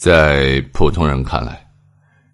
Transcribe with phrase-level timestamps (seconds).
[0.00, 1.62] 在普通人看来，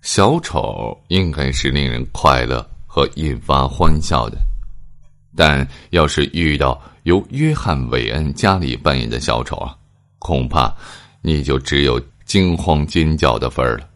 [0.00, 4.38] 小丑应该是令人快乐和引发欢笑的。
[5.34, 9.76] 但要是遇到由约翰·韦恩·加里扮演的小丑啊，
[10.20, 10.72] 恐怕
[11.20, 13.88] 你就只有惊慌尖叫的份儿了。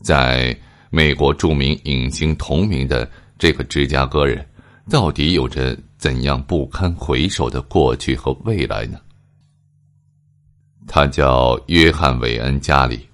[0.00, 0.56] 在
[0.88, 3.10] 美国著名影星同名的
[3.40, 4.46] 这个芝加哥人，
[4.88, 9.00] 到底有着怎样不堪回首的过去和未来呢？
[10.88, 13.06] 他叫约翰·韦恩·加里，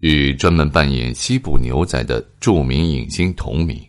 [0.00, 3.82] 与专门扮演西部牛仔的著名影星同名。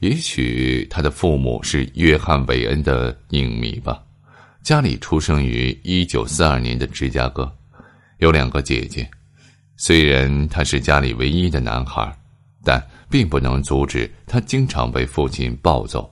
[0.00, 4.00] 也许他的父母是约翰·韦恩的影迷吧。
[4.62, 7.50] 加里出生于一九四二年的芝加哥，
[8.18, 9.08] 有两个姐姐。
[9.76, 12.16] 虽然他是家里唯一的男孩，
[12.62, 16.10] 但并不能阻止他经常被父亲暴揍。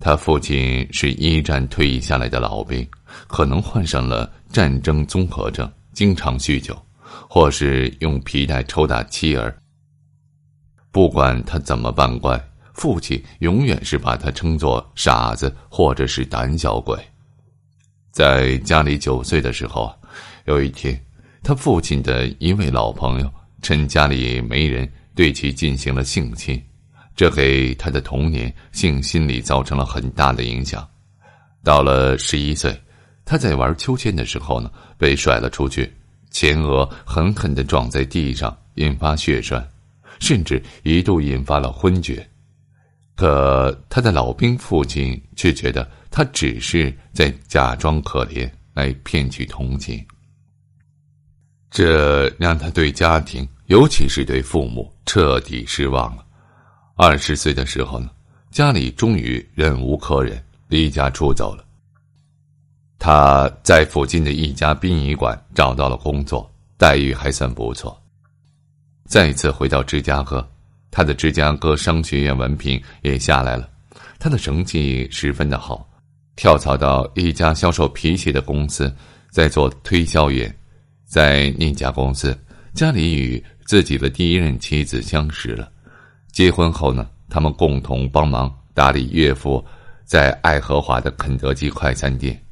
[0.00, 2.86] 他父亲是一战退役下来的老兵，
[3.26, 6.76] 可能患上了战争综合症，经常酗酒，
[7.28, 9.56] 或是用皮带抽打妻儿。
[10.90, 12.42] 不管他怎么扮怪，
[12.72, 16.98] 父亲永远是把他称作傻子或者是胆小鬼。
[18.10, 19.94] 在家里九岁的时候，
[20.46, 20.98] 有一天。
[21.42, 26.60] 他父亲的一位老朋友趁家里没人，对其进行了性侵，
[27.14, 30.84] 这给他的童年性心理造成了很大的影响。
[31.62, 32.76] 到了十一岁，
[33.26, 35.92] 他在玩秋千的时候呢，被甩了出去，
[36.30, 39.68] 前额狠狠的撞在地上，引发血栓，
[40.20, 42.26] 甚至一度引发了昏厥。
[43.16, 50.06] 可他的老兵父亲却觉得他只是在假装可怜，来骗取同情。
[51.68, 56.24] 这让他对家庭，尤其是对父母彻底失望了。
[56.94, 58.08] 二十岁的时候呢，
[58.52, 61.65] 家里终于忍无可忍，离家出走了。
[62.98, 67.96] 他在附近的一家殡仪馆找到了工作，待遇还算不错。
[69.06, 70.46] 再一次回到芝加哥，
[70.90, 73.68] 他的芝加哥商学院文凭也下来了，
[74.18, 75.88] 他的成绩十分的好，
[76.34, 78.92] 跳槽到一家销售皮鞋的公司，
[79.30, 80.52] 在做推销员。
[81.04, 82.36] 在那家公司，
[82.74, 85.70] 家里与自己的第一任妻子相识了。
[86.32, 89.64] 结婚后呢，他们共同帮忙打理岳父
[90.04, 92.42] 在爱荷华的肯德基快餐店。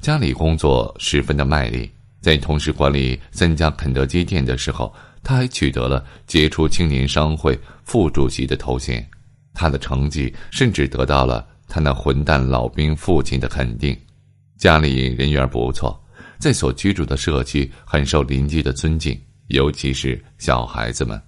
[0.00, 1.90] 家里工作十分的卖力，
[2.20, 9.06] 在同时管理三家肯德基店的时候，他还取得了杰出青年商会副主席的头衔。
[9.54, 13.96] 他的成绩甚至得到了他那混蛋老兵父亲的肯定。
[14.58, 16.02] 家里人缘不错。
[16.38, 21.18] 在所居住的社区很受邻居的尊敬，尤其是小孩子们，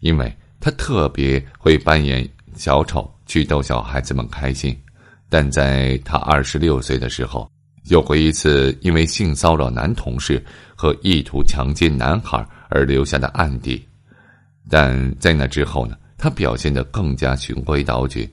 [0.00, 4.78] 因为他特别会扮演小丑去逗小孩子们开心。
[5.30, 7.50] 但在他二十六岁的时候，
[7.88, 13.86] 有过一次因为性骚扰男同事和意图强奸男孩而留下的案底，
[14.68, 18.28] 但在那之后呢，他表现得更加循规蹈矩，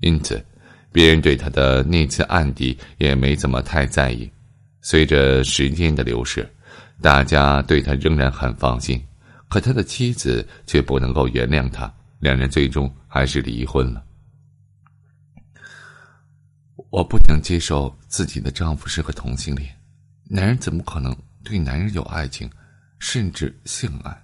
[0.00, 0.44] 因此，
[0.92, 4.30] 别人对他的那次案底也没怎么太在意。
[4.80, 6.48] 随着时间的流逝，
[7.02, 9.02] 大家对他仍然很放心，
[9.48, 14.00] 可他的妻子却不能够原谅他，两人最终还是离婚了。
[16.94, 19.68] 我不能接受自己的丈夫是个同性恋，
[20.28, 21.12] 男人怎么可能
[21.42, 22.48] 对男人有爱情，
[23.00, 24.16] 甚至性爱？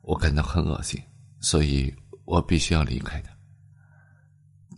[0.00, 0.98] 我感到很恶心，
[1.40, 1.94] 所以
[2.24, 3.30] 我必须要离开他。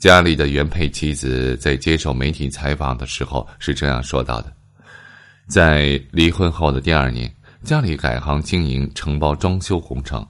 [0.00, 4.52] 家里的原配妻子在接受媒体采访的时候是这样说到的。
[5.46, 7.32] 在离婚后的第二年，
[7.62, 10.26] 家里改行经营承包装修工程，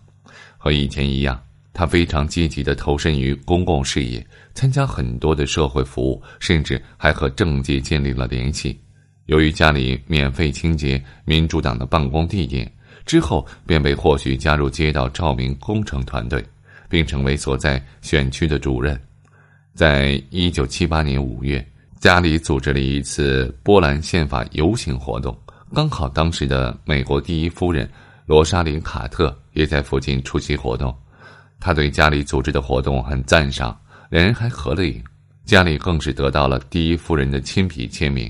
[0.58, 8.78] 和以前一样，他非常积极的投身于公共事业，参加很多的社会服务，甚至还和政界建立了联系。
[9.26, 12.70] 由于家里免费清洁民主党的办公地点，
[13.06, 16.44] 之后便被获许加入街道照明工程团队，
[16.88, 19.00] 并成为所在选区的主任。
[19.74, 21.64] 在一九七八年五月。
[22.02, 25.38] 家里组织了一次波兰宪法游行活动，
[25.72, 27.88] 刚好当时的美国第一夫人
[28.26, 30.92] 罗莎琳·卡特也在附近出席活动。
[31.64, 33.80] 他对家里组织的活动很赞赏，
[34.10, 35.00] 两人还合了影。
[35.44, 38.28] 家里更是得到了第一夫人的亲笔签名。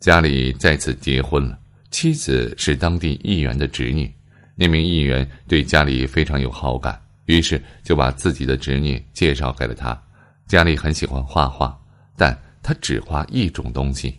[0.00, 1.58] 家里再次结婚了，
[1.90, 4.10] 妻子是当地议员的侄女。
[4.54, 10.00] 那名议员对家里非常有好感，于是就把自己的侄女介绍给了他。
[10.46, 11.78] 家里很喜欢画画，
[12.16, 12.34] 但。
[12.66, 14.18] 他只画一种东西，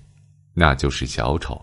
[0.54, 1.60] 那就是小丑。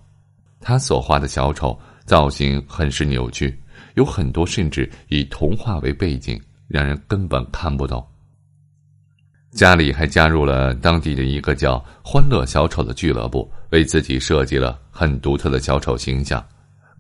[0.61, 3.57] 他所画的小丑造型很是扭曲，
[3.95, 8.07] 有很多甚至以童话为背景，让人根本看不懂。
[9.53, 16.43] 家里还加入了当地的一个叫“欢乐小丑”的俱乐部，为自己设计了很独特的小丑形象。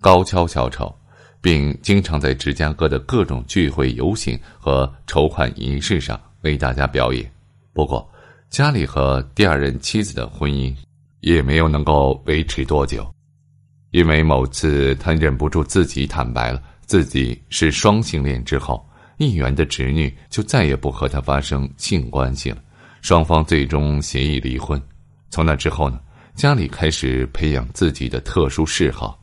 [0.01, 0.95] 高跷小丑
[1.41, 7.33] 并经常在芝加哥的各种聚会、游行和筹款仪式上为大家表演。
[7.73, 8.07] 不过，
[8.51, 10.77] 家里和第二任妻子的婚姻
[11.21, 13.11] 也没有能够维持多久，
[13.93, 16.63] 因为某次他忍不住自己坦白了
[16.93, 18.87] 自己是双性恋之后，
[19.17, 22.59] 议员的侄女就再也不和他发生性关系了，
[23.01, 24.79] 双方最终协议离婚。
[25.31, 25.99] 从那之后呢？
[26.35, 29.19] 家里开始培养自己的特殊嗜好，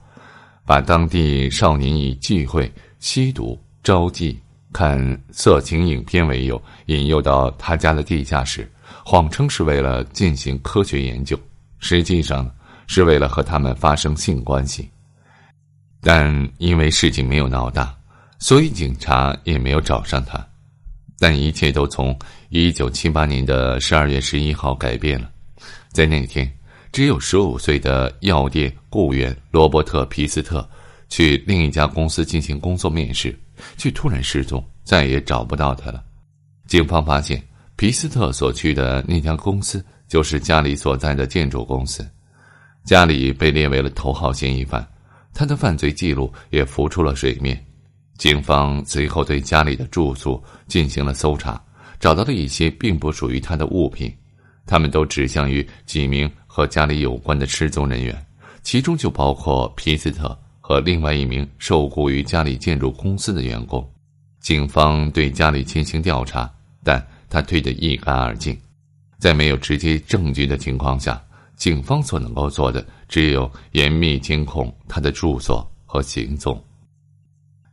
[0.66, 4.36] 把当地少年以聚会、吸毒、招妓、
[4.74, 5.00] 看
[5.30, 8.68] 色情影片为由，引诱到他家的地下室，
[9.06, 11.40] 谎称是为了进行科学研究，
[11.78, 12.50] 实际上
[12.88, 14.90] 是为了和他们发生性关系。
[16.02, 17.96] 但因为事情没有闹大，
[18.40, 20.46] 所以警察也没有找上他。
[21.18, 22.18] 但一切都从
[22.50, 25.30] 一九七八年的十二月十一号改变了，
[25.92, 26.50] 在那天。
[26.92, 30.68] 只有十五岁的药店雇员罗伯特·皮斯特
[31.08, 33.38] 去另一家公司进行工作面试，
[33.78, 36.04] 却突然失踪，再也找不到他了。
[36.66, 37.40] 警方发现，
[37.76, 42.04] 皮斯特所去的那家公司就是家里所在的建筑公司，
[42.86, 44.84] 家里被列为了头号嫌疑犯，
[45.34, 47.66] 他的犯罪记录也浮出了水面。
[48.18, 51.62] 警方随后对家里的住宿进行了搜查，
[52.00, 54.14] 找到了一些并不属于他的物品，
[54.66, 56.30] 他们都指向于几名。
[56.52, 58.26] 和家里有关的失踪人员，
[58.64, 63.88] 其中就包括皮斯特和另外一名受雇于家里建筑公司的员工。
[64.42, 66.52] 警方对家里进行调查，
[66.84, 68.60] 但他退得一干二净。
[69.20, 71.24] 在没有直接证据的情况下，
[71.60, 76.60] 警方所能够做的只有严密监控他的住所和行踪。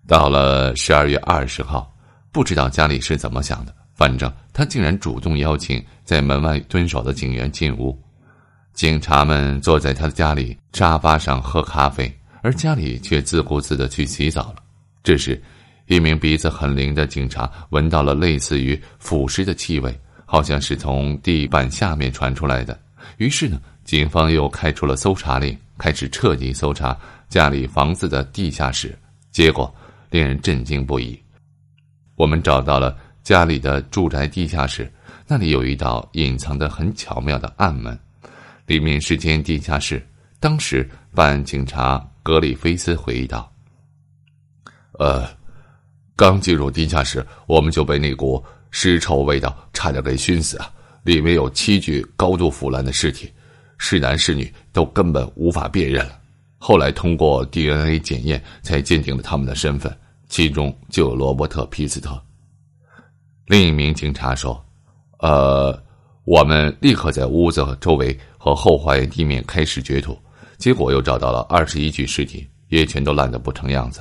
[0.09, 1.95] 到了十二月二十号，
[2.33, 7.97] 不知道家里是怎么想的，反正他竟然主动邀请在门外蹲守的警员进屋。
[8.75, 12.13] 警察们坐在他的家里沙发上喝咖啡，
[12.43, 14.57] 而家里却自顾自的去洗澡了。
[15.05, 15.41] 这时，
[15.87, 22.77] 一名鼻子很灵的警察闻到了类似于腐尸的气味，好像是从地板下面传出来的。
[23.19, 26.99] 于是呢，警方又开出了搜查令，开始彻底搜查
[27.29, 28.99] 家里房子的地下室。
[29.31, 29.73] 结果
[30.11, 31.19] 令人震惊不已。
[32.17, 34.93] 我们找到了家里的住宅地下室，
[35.29, 37.97] 那里有一道隐藏的很巧妙的暗门。
[38.67, 40.05] 里面是间地下室。
[40.41, 43.51] 当时，办案警察格里菲斯回忆道
[44.99, 45.29] ：“呃，
[46.17, 50.73] 刚进入地下室，我们就被那股尸臭味道差点给熏死啊！
[51.05, 53.33] 里面有七具高度腐烂的尸体，
[53.79, 56.19] 是男是女都根本无法辨认了。
[56.59, 59.95] 后来通过 DNA 检验，才鉴定了他们的身份，
[60.29, 62.21] 其中就有罗伯特·皮斯特。”
[63.47, 64.65] 另一名警察说
[65.21, 65.81] ：“呃，
[66.25, 70.17] 我们立刻在屋子周围。”和后花园地面开始掘土，
[70.57, 74.01] 结果又找到了二十一具尸体，也全都烂得不成样子。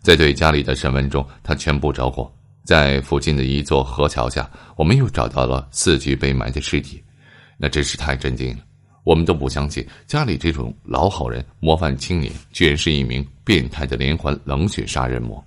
[0.00, 2.26] 在对家里的审问中，他全部招供。
[2.64, 7.04] 在附近的一座河桥下，我们又找到了四具被埋的尸体，
[7.58, 8.64] 那真是太震惊了。
[9.04, 15.44] 我们都不相信家里这种老好人、模范青年，居然是一名变态的连环冷血杀人魔。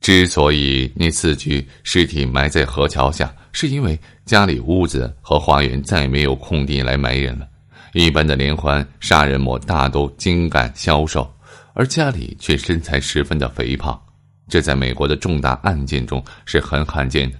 [0.00, 3.98] 之所以那四具尸体埋在河桥下，是因为。
[4.24, 7.48] 家里屋子和花园再没有空地来埋人了。
[7.94, 11.26] 一般的连环杀人魔大都精干消瘦，
[11.72, 13.98] 而家里却身材十分的肥胖，
[14.46, 17.38] 这在美国的重大案件中是很罕见的。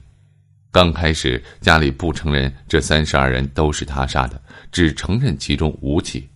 [0.70, 6.28] 刚开始，家里不承认这三十二人都是他杀的，只承认其中五起。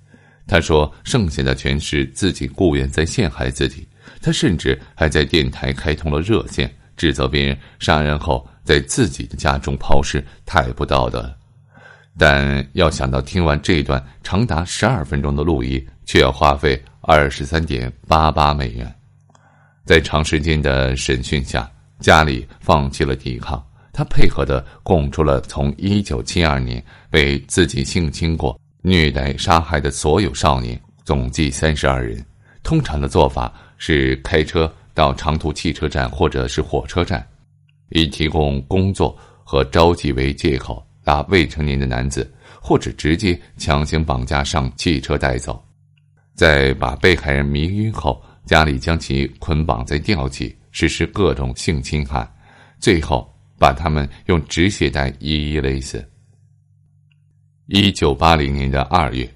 [0.46, 3.86] 他说，剩下的全是自己雇员在陷害自己。
[4.20, 8.46] 他甚至还在电台开通了热线，指责别人杀人后。
[8.64, 11.28] 在自己的家中抛尸太不道德，
[12.16, 18.94] 但要想到听完这一段长达十二分钟的录音，却要花费二十三点八八美元。
[19.84, 23.60] 在长时间的审讯下，家里放弃了抵抗，
[23.92, 32.24] 他配合的供出了从一九七二年被自己性侵过、虐待、杀害的所有少年，总计三十二人。
[32.62, 37.26] 通常的做法是开车到长途汽车站或者是火车站。
[37.94, 45.62] 以提供工作和着急为借口，把未成年的男子或者直接强行绑架上汽车带走，
[46.34, 52.26] 在把被害人迷晕后，家里将其捆绑在吊起，实施各种性侵害，
[52.80, 53.30] 最后
[53.62, 56.04] 把他们用止血带一一勒死。
[57.68, 59.32] 一九八零年的二月，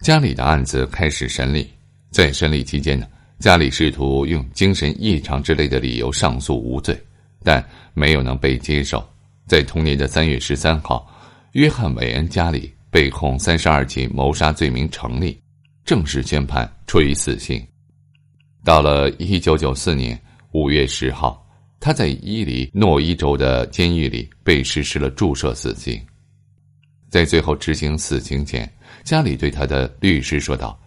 [0.00, 1.68] 家里的案子开始审理，
[2.10, 3.06] 在审理期间呢，
[3.38, 6.98] 家里试图用精神异常之类的理由上诉无罪。
[7.44, 9.06] 但没有能被接受。
[9.46, 11.06] 在同年的三月十三号，
[11.52, 15.38] 约翰·韦恩家里被控三十二起谋杀罪名成立，
[15.84, 17.62] 正式宣判处以死刑。
[18.64, 20.18] 到了一九九四年
[20.52, 21.46] 五月十号，
[21.80, 26.00] 他在伊利诺伊州的监狱里被实施了注射死刑。
[27.08, 28.70] 在最后执行死刑前，
[29.04, 30.78] 家里对他的律师说道：“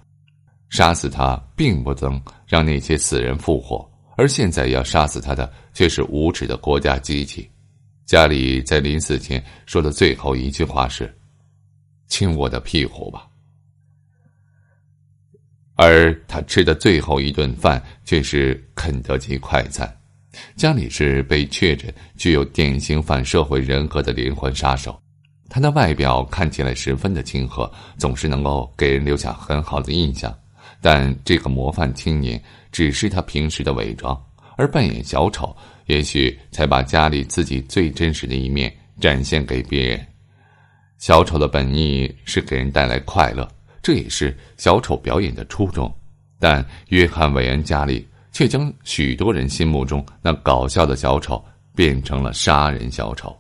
[0.70, 7.50] 杀死他并不能让那些死人复活，而现在要杀死他的却是无耻的国家机器。”
[8.06, 11.12] 家里在临死前说的最后一句话是
[12.08, 13.28] ：“亲我的屁股吧。”
[15.76, 19.90] 而他吃的最后一顿饭却是肯德基快餐。
[20.56, 24.98] 家里是被确诊具有典型反社会人格的灵魂杀手。
[25.50, 30.34] 他的外表看起来十分的亲和，总是能够给人留下很好的印象。
[30.80, 34.20] 但这个模范青年只是他平时的伪装，
[34.56, 35.56] 而扮演小丑，
[35.88, 40.08] 也许才把家里自己最真实的一面展现给别人。
[40.98, 43.48] 小丑的本意是给人带来快乐，
[43.84, 45.94] 这也是小丑表演的初衷。
[46.40, 51.44] 但约翰·韦恩·加里却将许多人心目中那搞笑的小丑
[51.76, 53.36] 变成了杀人小丑。